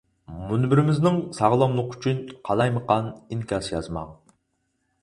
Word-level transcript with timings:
مۇنبىرىمىزنىڭ 0.51 1.19
ساغلاملىقى 1.39 1.93
ئۈچۈن، 1.99 2.25
قالايمىقان 2.51 3.13
ئىنكاس 3.15 3.71
يازماڭ. 3.77 4.15